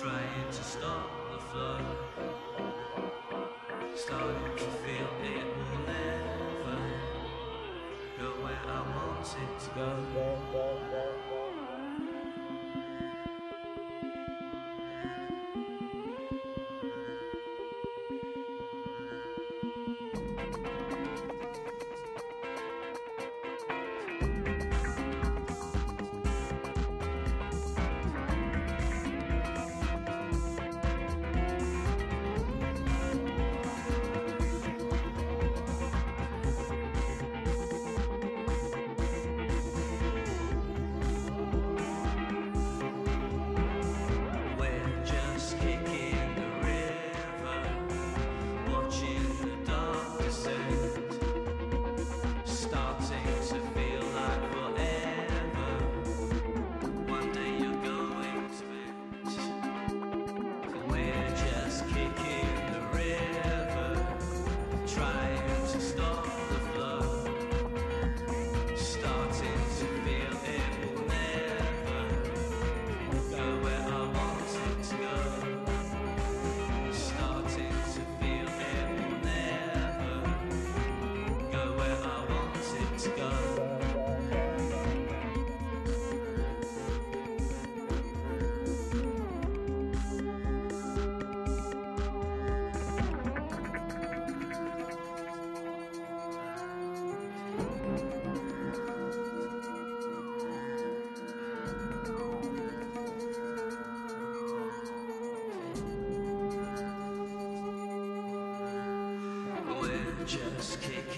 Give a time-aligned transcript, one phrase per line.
[0.00, 1.80] trying to stop the flow.
[3.96, 6.78] Starting to feel it will never
[8.16, 10.77] go where I want it to go.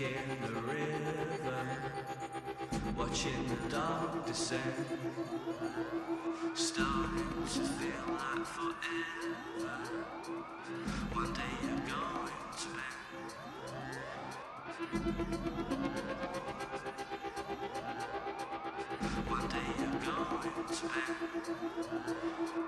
[0.05, 1.61] in the river,
[2.97, 4.87] watching the dawn descend,
[6.55, 9.35] starting to feel like forever.
[11.13, 12.97] One day you're going to bed.
[19.29, 20.85] One day you're going to
[22.49, 22.60] bed.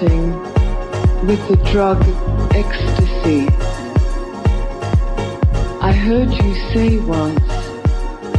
[0.00, 2.00] With the drug
[2.54, 3.48] ecstasy.
[5.80, 7.40] I heard you say once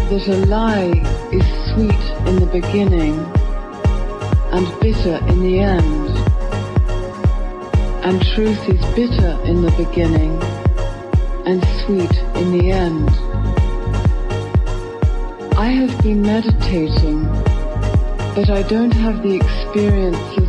[0.08, 0.94] that a lie
[1.34, 1.44] is
[1.74, 3.20] sweet in the beginning
[4.54, 6.10] and bitter in the end,
[8.06, 10.42] and truth is bitter in the beginning
[11.46, 13.10] and sweet in the end.
[15.58, 17.28] I have been meditating
[18.40, 20.49] but I don't have the experiences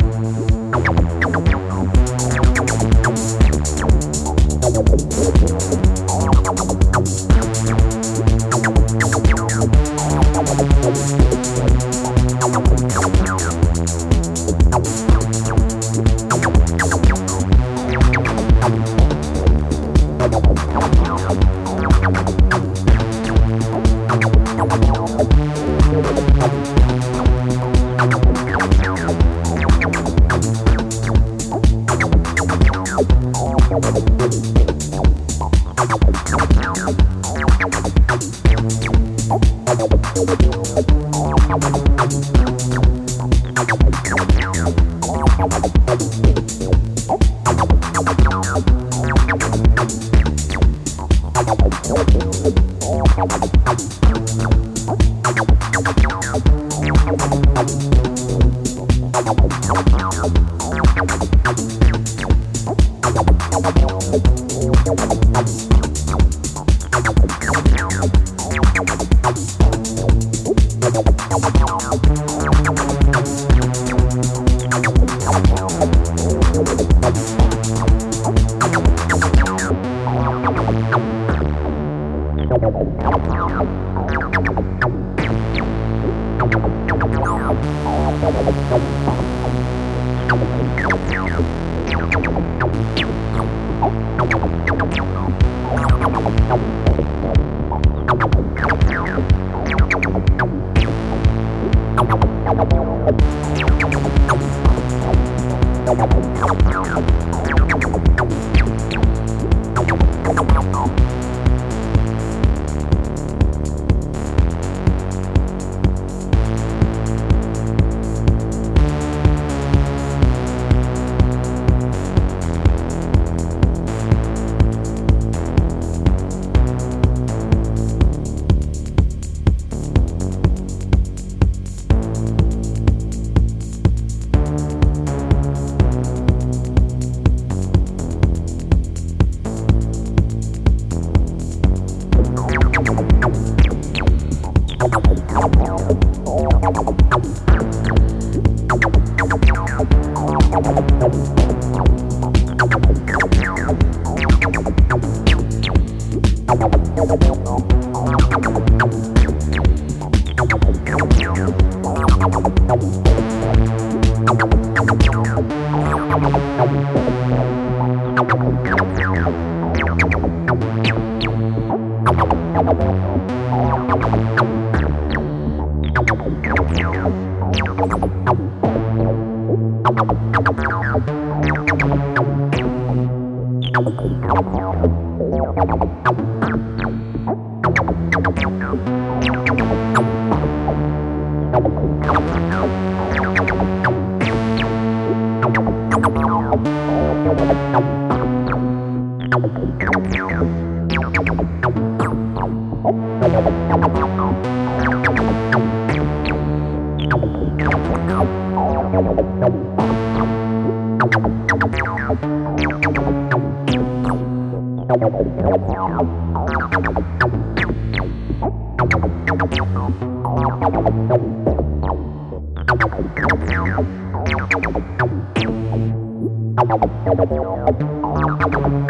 [228.51, 228.80] Thank